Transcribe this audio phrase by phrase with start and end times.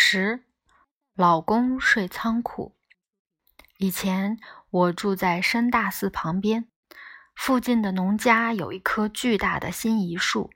[0.00, 0.44] 十，
[1.16, 2.76] 老公睡仓库。
[3.78, 4.38] 以前
[4.70, 6.68] 我住在深大寺旁边，
[7.34, 10.52] 附近的农家有一棵巨大的辛夷树。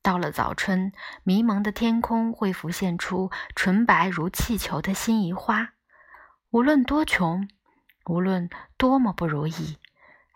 [0.00, 0.92] 到了早春，
[1.24, 5.70] 迷蒙的天空会浮现出纯白如气球的辛夷花。
[6.50, 7.48] 无论多穷，
[8.06, 9.78] 无论多么不如意，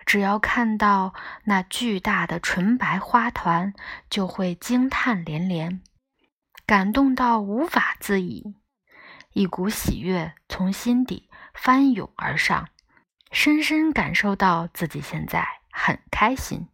[0.05, 1.15] 只要看到
[1.45, 3.73] 那巨大的纯白花团，
[4.11, 5.81] 就会惊叹连连。
[6.65, 8.55] 感动到无法自已，
[9.33, 12.69] 一股喜悦从心底翻涌而上，
[13.31, 16.69] 深深感受到自己现在很开心。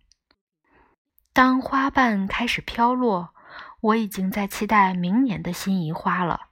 [1.32, 3.34] 当花瓣开始飘落，
[3.80, 6.48] 我已经在期待明年的心仪花了。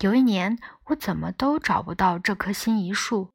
[0.00, 3.32] 有一年，我怎么都找不到这棵心仪树，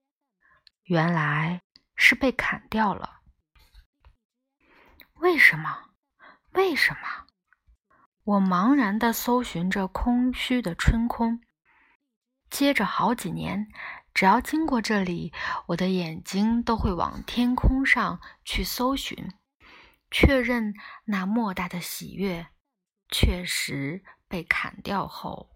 [0.84, 1.62] 原来
[1.96, 3.22] 是被砍掉了。
[5.16, 5.92] 为什么？
[6.52, 7.29] 为什么？
[8.30, 11.42] 我茫然地搜寻着空虚的春空，
[12.52, 13.68] 接着好几年，
[14.14, 15.34] 只要经过这里，
[15.66, 19.34] 我的眼睛都会往天空上去搜寻，
[20.12, 22.46] 确认那莫大的喜悦
[23.10, 25.50] 确实被砍掉后，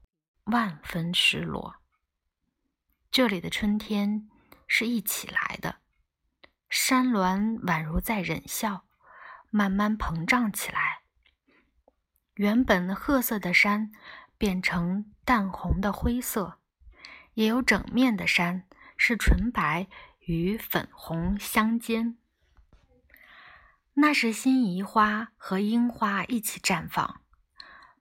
[0.46, 1.76] 万分失落。
[3.12, 4.28] 这里的春天
[4.66, 5.76] 是一起来的，
[6.72, 8.86] 山峦宛如在忍笑，
[9.52, 11.03] 慢慢膨胀起来。
[12.36, 13.92] 原本褐色的山
[14.38, 16.60] 变成淡红的灰色，
[17.36, 18.64] 也有整面的山
[18.98, 19.88] 是纯白
[20.22, 22.18] 与粉红相间。
[23.94, 27.22] 那是辛夷花和樱花一起绽放。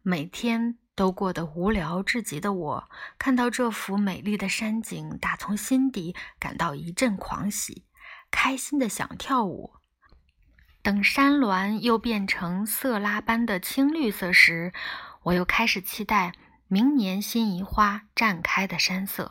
[0.01, 7.85] 每天都过得无聊至极的我，看到这幅美丽的山景，打从心底感到一阵狂喜，
[8.31, 9.75] 开心的想跳舞。
[10.83, 14.73] 等山峦又变成色拉般的青绿色时，
[15.23, 16.33] 我又开始期待
[16.67, 19.31] 明年辛夷花绽开的山色。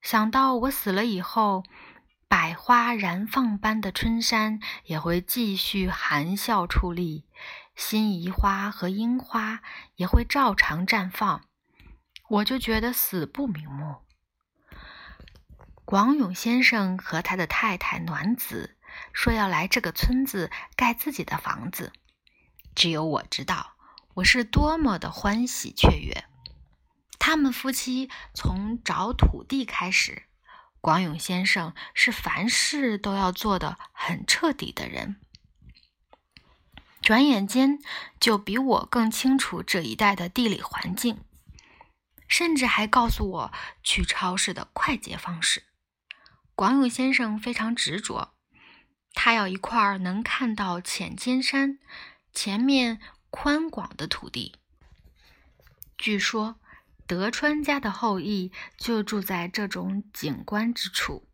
[0.00, 1.64] 想到我死了以后，
[2.28, 7.26] 百花燃放般的春山也会继续含笑矗立，
[7.74, 9.60] 辛夷花和樱花
[9.96, 11.42] 也会照常绽放，
[12.28, 13.96] 我就觉得死不瞑目。
[15.84, 18.76] 广永先生和他的太太暖子。
[19.12, 21.92] 说要来这个村子盖自己的房子，
[22.74, 23.74] 只有我知道
[24.14, 26.24] 我是多么的欢喜雀跃。
[27.18, 30.24] 他们夫妻从找土地开始，
[30.80, 35.20] 广永先生是凡事都要做的很彻底的人，
[37.00, 37.78] 转眼间
[38.18, 41.24] 就比我更清楚这一带的地理环境，
[42.26, 43.52] 甚至还告诉我
[43.84, 45.64] 去超市的快捷方式。
[46.54, 48.34] 广永先生非常执着。
[49.14, 51.78] 他要一块能看到浅间山
[52.32, 53.00] 前面
[53.30, 54.54] 宽广的土地。
[55.96, 56.56] 据说
[57.06, 61.28] 德川家的后裔就住在这种景观之处。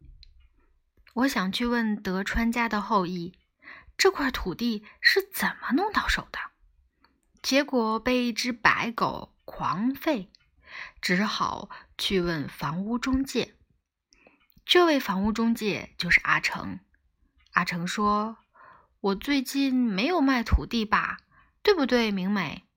[1.15, 3.35] 我想去问德川家的后裔，
[3.97, 6.39] 这块土地是怎么弄到手的？
[7.41, 10.29] 结果被一只白狗狂吠，
[11.01, 13.55] 只好去问房屋中介。
[14.67, 16.81] 这位房屋中介就是阿成。
[17.59, 18.37] 阿成说
[19.03, 21.19] ：“我最近没有卖土地吧？
[21.61, 22.69] 对不对，明美？”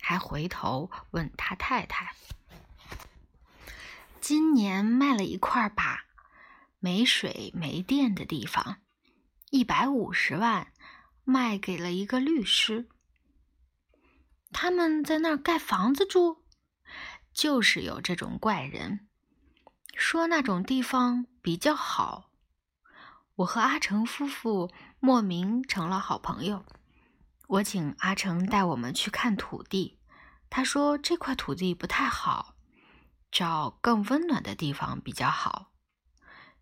[0.00, 2.14] 还回头问他太太
[4.22, 6.04] ：“今年卖了一块吧，
[6.78, 8.76] 没水没电的地方，
[9.50, 10.72] 一百五十万，
[11.24, 12.88] 卖给了一个律师。
[14.52, 16.44] 他们在那儿盖房子住，
[17.34, 19.08] 就是有这种怪人，
[19.96, 22.28] 说那种地方比较好。”
[23.36, 24.70] 我和阿成夫妇
[25.00, 26.64] 莫名成了好朋友。
[27.48, 29.98] 我请阿成带我们去看土地，
[30.50, 32.54] 他说这块土地不太好，
[33.30, 35.72] 找更温暖的地方比较好。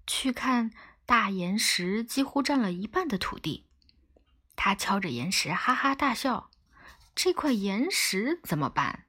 [0.06, 0.70] 去看
[1.06, 3.66] 大岩石，几乎占了一半的土地。
[4.56, 6.50] 他敲着岩石，哈哈大笑。
[7.14, 9.06] 这块岩石怎么办？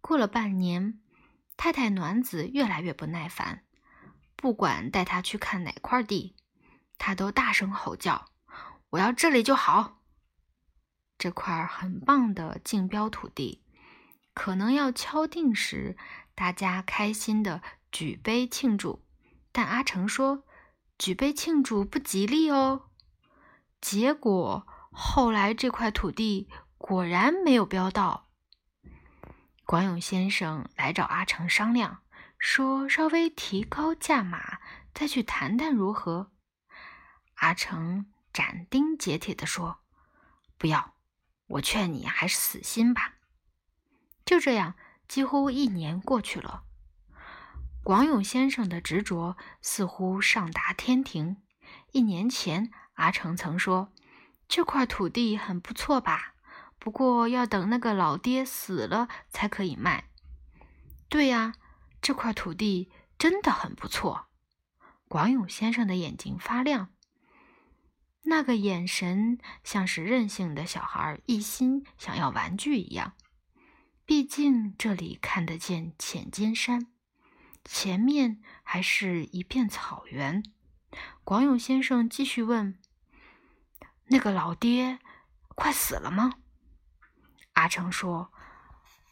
[0.00, 1.00] 过了半年，
[1.56, 3.64] 太太暖子越来越不耐烦，
[4.36, 6.36] 不管带他去看哪块地。
[6.98, 8.30] 他都大声吼叫
[8.90, 10.02] ：“我要这里就好！
[11.18, 13.64] 这块很棒的竞标土地，
[14.34, 15.96] 可能要敲定时，
[16.34, 19.04] 大家开心的举杯庆祝。
[19.52, 20.44] 但阿成说，
[20.98, 22.90] 举杯庆祝不吉利哦。
[23.80, 28.28] 结果后来这块土地果然没有标到。
[29.64, 32.02] 管永先生来找阿成商量，
[32.38, 34.58] 说稍微提高价码，
[34.92, 36.30] 再去谈谈如何。”
[37.36, 39.78] 阿成斩钉截铁地说
[40.58, 40.94] ：“不要，
[41.46, 43.14] 我劝你还是死心吧。”
[44.26, 44.74] 就这样，
[45.08, 46.64] 几乎一年过去了。
[47.82, 51.36] 广永先生的执着似乎上达天庭。
[51.92, 53.92] 一年前，阿成曾说
[54.48, 56.34] ：“这块土地很不错吧？
[56.78, 60.10] 不过要等那个老爹死了才可以卖。”
[61.08, 61.54] 对呀，
[62.02, 64.26] 这块土地真的很不错。
[65.06, 66.90] 广永先生的眼睛发亮，
[68.26, 73.14] 那个眼神像是任性的小孩一心想要玩具一样。
[74.04, 76.86] 毕竟这里看得见浅间山。
[77.64, 80.42] 前面还是一片草原。
[81.24, 82.78] 广永先生继续问
[84.06, 85.00] ：“那个老爹
[85.54, 86.34] 快死了吗？”
[87.54, 88.32] 阿成说：“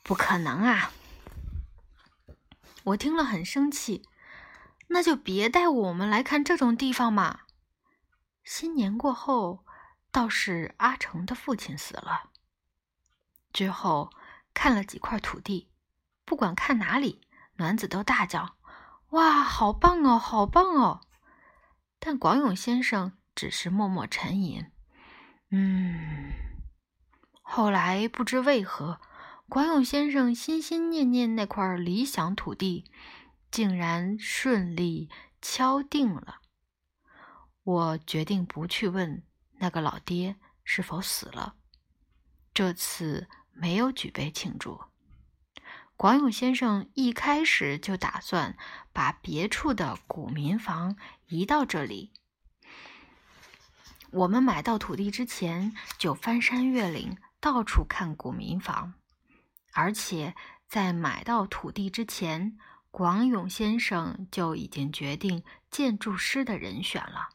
[0.05, 0.93] 不可能啊！”
[2.85, 4.03] 我听了很生气。
[4.89, 7.41] 那就别带我们来看这种地方嘛。
[8.45, 9.65] 新年过后，
[10.13, 12.31] 倒是阿成的父亲死了。
[13.53, 14.11] 之后
[14.53, 15.71] 看了几块土地，
[16.25, 17.23] 不管看哪里。
[17.57, 18.57] 暖子都大叫
[19.11, 21.03] ：“哇，好棒哦，好棒哦！”
[22.01, 24.73] 但广永先生只是默默沉吟。
[25.51, 26.33] 嗯，
[27.43, 29.01] 后来不知为何，
[29.49, 32.91] 广永先生心心念念那块理想土地，
[33.53, 35.09] 竟然顺利
[35.41, 36.41] 敲定了。
[37.65, 39.23] 我决定不去问
[39.59, 41.57] 那个老爹是否死了。
[42.53, 44.81] 这次没有举杯庆祝。
[45.97, 48.57] 广永先生一开始就打算
[48.93, 50.97] 把别处的古民房
[51.29, 52.13] 移到这里。
[54.11, 58.95] 我们买到土地之前就翻山越岭，到处看古民房，
[59.73, 60.35] 而且
[60.69, 62.59] 在买到土地之前，
[62.91, 67.31] 广永先生就已经决定建筑师的人选了。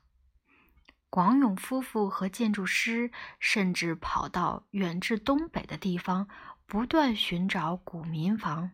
[1.09, 6.27] 广永夫妇和建筑师甚至跑到远至东北的地方。
[6.71, 8.69] 不断寻找古民房，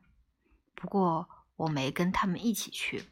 [0.74, 3.06] 不过我没跟他们一起去。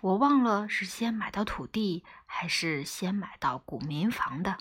[0.00, 4.58] 我忘了是先买到土地还是先买到古民房的。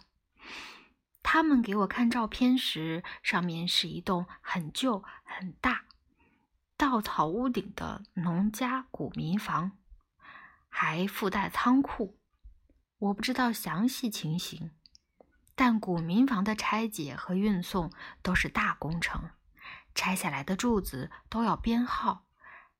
[1.24, 5.86] 他们给我看照片时，上面是一栋很旧、很大、
[6.78, 9.72] 稻草屋顶的农家古民房，
[10.70, 12.20] 还附带仓库。
[13.06, 14.72] 我不知道详细情形。
[15.56, 17.92] 但古民房的拆解和运送
[18.22, 19.30] 都是大工程，
[19.94, 22.26] 拆下来的柱子都要编号，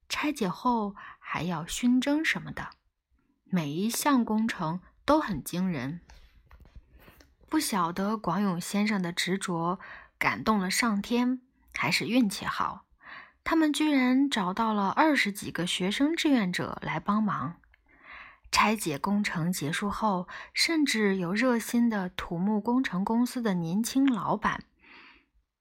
[0.10, 2.72] 拆解后还要熏蒸什么的，
[3.46, 6.02] 每一项工程都很惊人。
[7.48, 9.80] 不晓得广永先生的执着
[10.18, 11.40] 感动了上天，
[11.74, 12.86] 还是运气好，
[13.46, 17.62] 他们居然找到了二十几个学生志愿者来帮忙。
[18.56, 24.64] 拆解工程结束后，甚至有热心的土木工程公司的年轻老板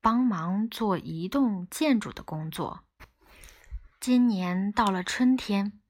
[0.01, 2.85] 帮忙做移动建筑的工作。
[3.99, 5.81] 今年到了春天，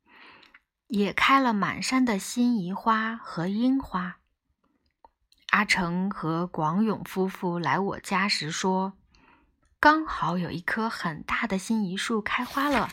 [0.86, 4.16] 也开了满山的辛夷花和樱花。
[5.50, 8.94] 阿成和广永夫妇来我家时说，
[9.78, 12.88] 刚好有一棵很大的辛夷树开花了，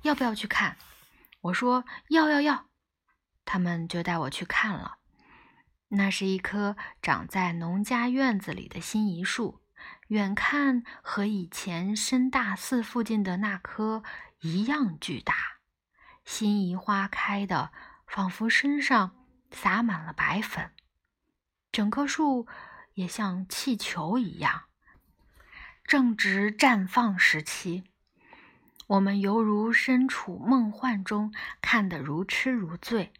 [0.00, 0.78] 要不要去看？
[1.42, 2.71] 我说要要要。
[3.44, 4.98] 他们就带我去看了，
[5.88, 9.60] 那是一棵长在农家院子里的辛夷树，
[10.08, 14.02] 远看和以前深大寺附近的那棵
[14.40, 15.34] 一样巨大。
[16.24, 17.72] 辛夷花开的
[18.06, 19.16] 仿佛身上
[19.50, 20.70] 洒满了白粉，
[21.72, 22.46] 整棵树
[22.94, 24.62] 也像气球一样，
[25.84, 27.84] 正值绽放时期。
[28.86, 33.12] 我们犹如身处梦幻中，看得如痴如醉。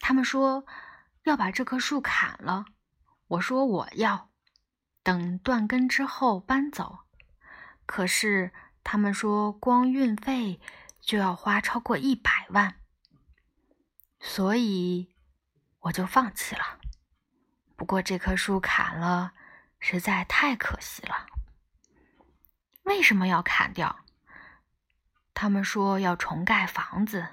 [0.00, 0.66] 他们说
[1.22, 2.64] 要把这棵树砍了，
[3.28, 4.30] 我说我要
[5.04, 7.00] 等断根之后搬走。
[7.86, 8.52] 可是
[8.82, 10.60] 他们说光运费
[11.00, 12.80] 就要花超过一百万，
[14.18, 15.14] 所以
[15.80, 16.78] 我就放弃了。
[17.76, 19.32] 不过这棵树砍了，
[19.78, 21.26] 实在太可惜了。
[22.84, 24.04] 为什么要砍掉？
[25.34, 27.28] 他们说要重盖房子，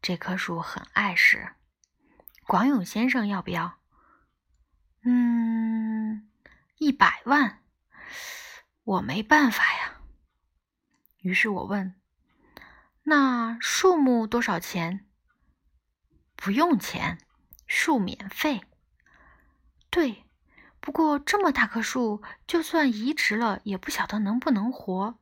[0.00, 1.54] 这棵树很碍事。
[2.46, 3.78] 广永先生要不要？
[5.02, 6.28] 嗯，
[6.76, 7.62] 一百万，
[8.84, 10.00] 我没办法呀。
[11.20, 11.94] 于是我问
[13.04, 15.06] ：“那树木多少钱？”
[16.36, 17.18] 不用钱，
[17.66, 18.60] 树免费。
[19.88, 20.24] 对，
[20.80, 25.18] 不过这么大棵树，就算移植了，也不晓得能不能活，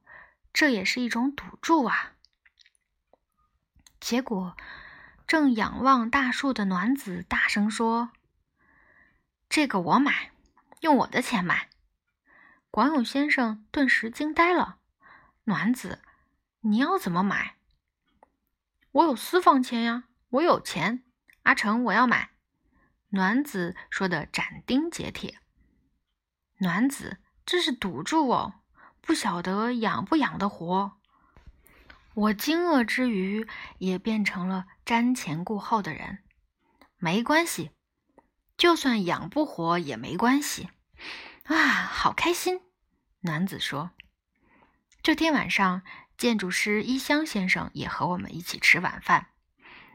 [0.53, 2.15] 这也是一种赌注啊。
[4.01, 4.57] 结果。
[5.27, 8.11] 正仰望大树的暖子大声说
[9.49, 10.33] ：“这个我买，
[10.81, 11.69] 用我的钱买。”
[12.71, 14.79] 广永先生顿时惊呆了，
[15.45, 16.01] 暖子，
[16.61, 17.57] 你要怎么买？
[18.93, 21.03] 我有私房钱呀，我有钱。
[21.43, 22.31] 阿成，我要买。
[23.09, 25.41] 暖子说的斩钉截铁。
[26.59, 28.55] 暖子，这是赌注哦，
[29.01, 30.93] 不晓得养不养得活。
[32.15, 33.47] 我惊愕之余，
[33.79, 36.25] 也变成了瞻前顾后的人。
[36.99, 37.71] 没关系，
[38.57, 40.71] 就算养不活也没关系。
[41.45, 42.61] 啊，好开心！
[43.21, 43.91] 暖子说。
[45.03, 45.83] 这天晚上，
[46.17, 49.29] 建筑师一香先生也和我们一起吃晚饭。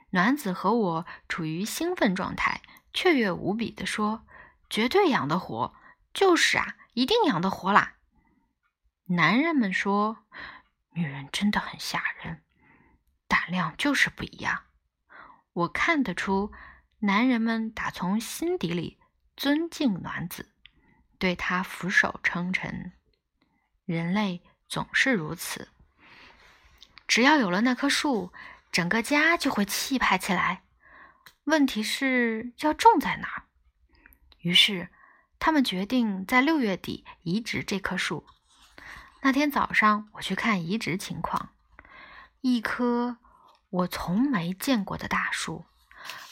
[0.10, 2.62] 暖子和我处于兴奋状态，
[2.94, 4.26] 雀跃无比地说
[4.70, 5.74] ：“绝对养得活！
[6.14, 7.96] 就是啊，一定养得活啦！”
[9.08, 10.26] 男人们说
[10.92, 12.44] ：“女人真的很吓人，
[13.30, 14.64] 胆量就是不一样。”
[15.58, 16.52] 我看得出，
[17.00, 19.00] 男人们打从心底里
[19.36, 20.52] 尊敬暖子，
[21.18, 22.94] 对他俯首称臣。
[23.86, 24.42] 人类。
[24.70, 25.70] 总是如此。
[27.08, 28.34] 只要有了那棵树，
[28.70, 30.64] 整个家就会气派起来。
[31.46, 33.44] 问题是要种在哪儿？
[34.40, 34.90] 于是
[35.40, 38.26] 他们决定在六月底移植这棵树。
[39.22, 41.52] 那天早上，我去看移植情况。
[42.42, 43.16] 一棵
[43.70, 45.66] 我从没见过的大树，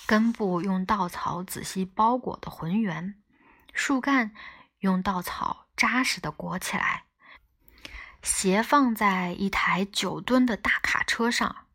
[0.05, 3.21] 根部用稻草仔细包裹的浑圆，
[3.73, 4.33] 树干
[4.79, 7.03] 用稻草扎实的裹起来。
[8.21, 11.67] 斜放在一台九吨的大卡车上，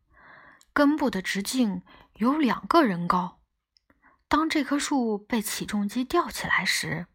[0.73, 1.83] 根部的直径
[2.15, 3.39] 有两个人高。
[4.27, 7.05] 当这棵树被起重机吊起来时，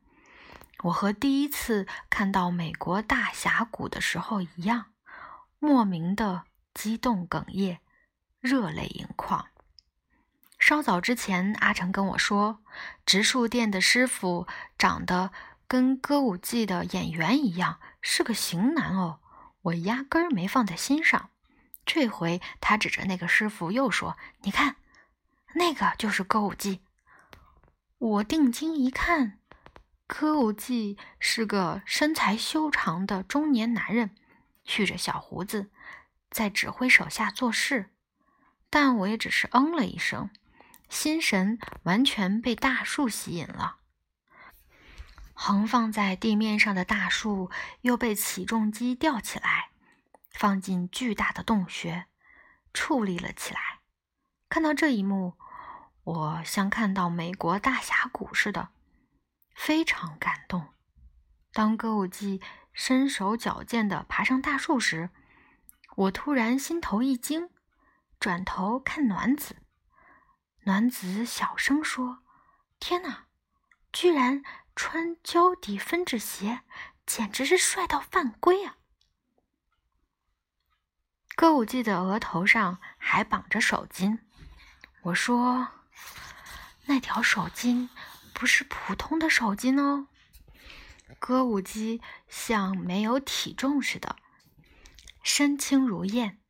[0.85, 4.87] 我和第一次看到美国大峡谷的时候一样，
[5.59, 7.81] 莫名的激动哽咽，
[8.41, 9.47] 热泪盈眶。
[10.59, 12.61] 稍早之前，阿成跟我说，
[13.05, 14.47] 植树店的师傅
[14.79, 15.31] 长得
[15.69, 19.21] 跟歌舞伎的演员一样，是个型男哦。
[19.63, 21.31] 我压根儿没放在心上，
[21.85, 24.77] 这回他指着那个师傅又说：“你看，
[25.55, 26.81] 那个就是歌舞伎。”
[27.99, 29.41] 我定睛一看，
[30.07, 34.15] 歌舞伎是个身材修长的中年男人，
[34.65, 35.71] 蓄着小胡子，
[36.31, 37.91] 在指挥手下做事。
[38.79, 40.29] 但我也只是嗯了一声，
[40.91, 43.79] 心神完全被大树吸引了。
[45.33, 49.71] 横放在地面上的大树又被起重机吊起来，
[50.31, 52.05] 放进巨大的洞穴，
[52.75, 53.81] 矗立了起来。
[54.51, 55.39] 看到这一幕，
[56.05, 58.69] 我像看到美国大峡谷似的，
[59.55, 60.75] 非常感动。
[61.55, 62.43] 当歌舞伎
[62.75, 65.09] 身手矫健地爬上大树时，
[65.97, 67.49] 我突然心头一惊，
[68.19, 69.57] 转头看暖子。
[70.65, 72.23] 暖子小声说
[72.81, 73.27] ：“天哪，
[73.93, 74.43] 居然！”
[74.79, 76.61] 穿胶底分趾鞋，
[77.07, 78.77] 简直是帅到犯规啊！
[81.35, 84.19] 歌舞伎的额头上还绑着手巾。
[85.01, 85.69] 我说
[86.85, 87.89] ：“那条手巾
[88.35, 90.09] 不是普通的手巾哦。”
[91.19, 94.17] 歌舞伎像没有体重似的，
[95.23, 96.43] 身轻如燕，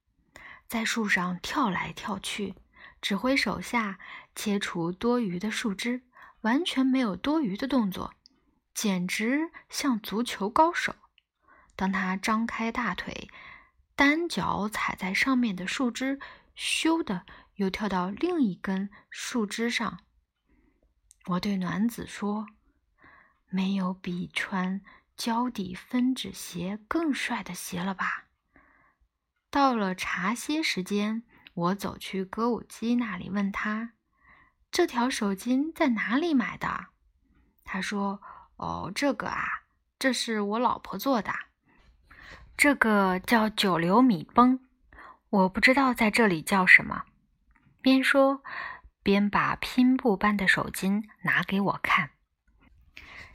[0.67, 2.55] 在树上跳来跳去，
[3.01, 3.99] 指挥手下
[4.35, 6.03] 切除多余的树枝。
[6.43, 8.15] 完全没有多余的动作，
[8.73, 10.95] 简直像足球高手。
[11.75, 13.29] 当他张开大腿，
[13.97, 16.21] 单脚踩在上面的树枝，
[16.57, 19.99] 咻的又跳到另一根树枝上。
[21.25, 22.47] 我对暖子说
[23.51, 24.81] ：“没有比穿
[25.17, 28.26] 胶底分趾鞋更帅的鞋了吧？”
[29.51, 31.23] 到了茶歇时间，
[31.55, 33.93] 我走去歌舞伎那里，问他。
[34.71, 36.87] 这条手巾在哪里买的？
[37.65, 38.21] 他说
[38.57, 39.45] ：“哦，这个啊，
[39.99, 41.33] 这是我老婆做的。
[42.57, 44.61] 这个叫九流米绷，
[45.31, 47.05] 我不知道在这里叫什么。”
[47.81, 48.43] 边说
[49.03, 52.11] 边把拼布般的手巾拿给我看。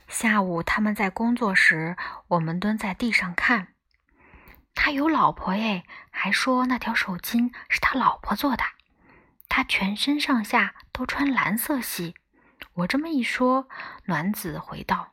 [0.06, 1.96] 下午他们在工作时，
[2.28, 3.74] 我们蹲在地上看。
[4.74, 8.64] 他有老婆耶，还说那条手巾是他老婆做的。
[9.48, 12.14] 他全身上下都穿蓝色系。
[12.74, 13.68] 我这么一说，
[14.06, 15.12] 暖子回道：“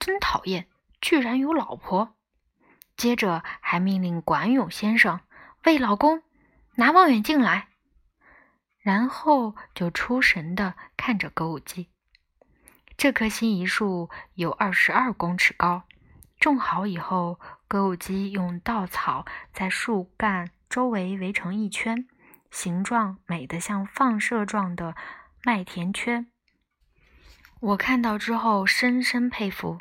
[0.00, 0.66] 真讨厌，
[1.00, 2.14] 居然有老婆。”
[2.96, 5.20] 接着还命令管勇先生
[5.66, 6.22] ：“喂，老公，
[6.76, 7.68] 拿望远镜来。”
[8.80, 11.90] 然后就出神的看着歌舞伎。
[12.96, 15.82] 这棵心仪树有二十二公尺高，
[16.40, 22.08] 种好以后，歌舞伎用稻草在树干周围围成一圈。
[22.48, 24.94] 形状美得像放射状的
[25.42, 26.28] 麦田圈，
[27.60, 29.78] 我看到之后深深佩服。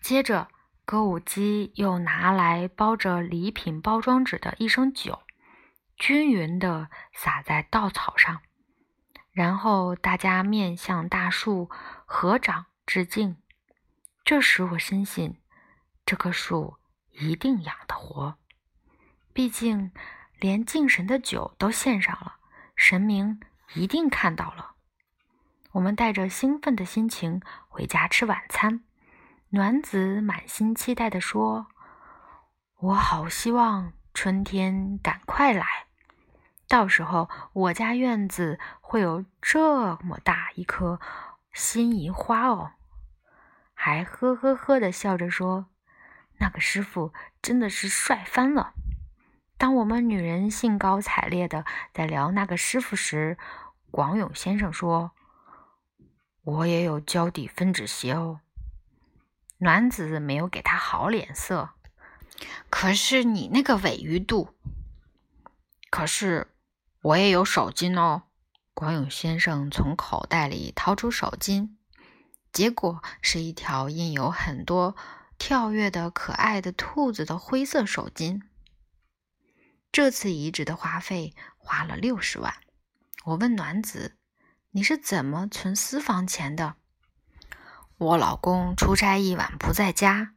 [0.00, 0.48] 接着，
[0.84, 5.20] 歌舞姬又拿来包着礼品包装纸的一升酒，
[5.96, 8.40] 均匀地洒在稻草上，
[9.30, 11.70] 然后大家面向大树
[12.04, 13.36] 合掌致敬。
[14.24, 15.38] 这时我深信，
[16.06, 16.76] 这棵树
[17.12, 18.36] 一定养得活，
[19.32, 19.92] 毕竟
[20.38, 22.36] 连敬神的酒都献上了，
[22.76, 23.40] 神明
[23.74, 24.72] 一定看到了。
[25.72, 28.84] 我们带着兴奋的心情回家吃晚餐。
[29.50, 31.68] 暖子满心期待地说
[32.78, 35.86] ：“我好希望春天赶快来，
[36.68, 41.00] 到时候我家院子会有这么大一棵
[41.52, 42.72] 心仪花哦。”
[43.74, 45.66] 还呵呵呵地笑着说
[46.38, 47.12] ：“那个师傅
[47.42, 48.74] 真的是帅翻了。”
[49.56, 53.38] 当我们女人兴高采烈的在聊那个师傅时，
[53.90, 55.12] 广永先生说
[56.42, 58.40] ：“我也有胶底分趾鞋哦。”
[59.58, 61.70] 暖子没有给他好脸色，
[62.68, 64.52] 可是你那个尾鱼肚，
[65.88, 66.48] 可是
[67.00, 68.24] 我也有手巾哦。
[68.74, 71.70] 广永先生从口袋里掏出手巾，
[72.52, 74.96] 结果是一条印有很多
[75.38, 78.42] 跳跃的可爱的兔子的灰色手巾。
[79.92, 82.54] 这次移植的花费花了六十万。
[83.24, 84.16] 我问暖子
[84.72, 86.74] ：“你是怎么存私房钱的？”
[87.96, 90.34] 我老公出差一晚不在家，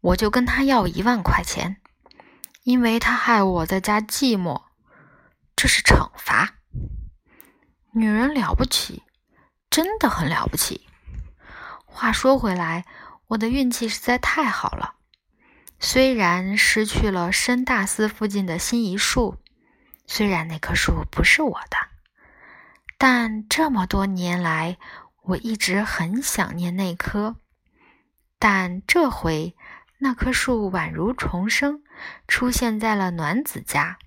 [0.00, 1.80] 我就跟他要一万块钱，
[2.62, 4.64] 因为他害我在家寂寞，
[5.56, 6.56] 这是惩罚。
[7.92, 9.02] 女人了不起，
[9.70, 10.86] 真的很了不起。
[11.86, 12.84] 话说回来，
[13.30, 14.94] 我的运气实在太好了，
[15.78, 19.36] 虽然失去了深大寺附近的心仪树，
[20.06, 21.76] 虽然那棵树不是我的，
[22.98, 24.78] 但这么多年来。
[25.22, 27.36] 我一直很想念那棵，
[28.38, 29.54] 但这回
[29.98, 31.82] 那棵树宛如重生，
[32.26, 33.98] 出现在了暖子家。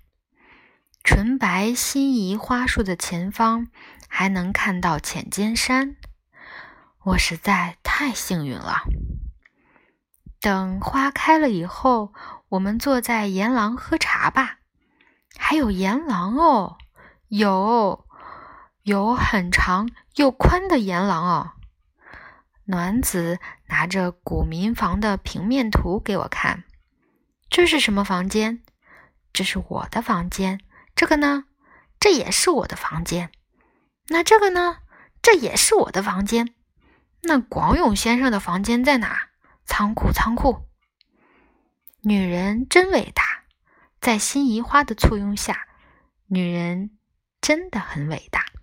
[1.04, 3.68] 纯白心仪花树的前方
[4.08, 5.96] 还能看到浅间山，
[7.04, 8.82] 我实在太幸运了。
[10.44, 12.12] 等花开了以后，
[12.50, 14.58] 我们坐在岩廊喝茶吧。
[15.38, 16.76] 还有岩廊哦，
[17.28, 18.04] 有。
[18.82, 21.52] 有很长又宽的岩廊哦。
[22.64, 26.64] 暖子拿着古民房的平面图给我看，
[27.48, 28.62] 这是什么房间？
[29.32, 30.60] 这是我的房间。
[30.94, 31.44] 这个呢？
[31.98, 33.30] 这也是我的房间。
[34.08, 34.80] 那这个呢？
[35.22, 36.54] 这也是我的房间。
[37.22, 39.30] 那广永先生的房间在哪？
[39.64, 40.68] 仓库，仓库。
[42.02, 43.44] 女人真伟大，
[44.00, 45.66] 在心仪花的簇拥下，
[46.26, 46.98] 女人
[47.40, 48.53] 真的很伟大。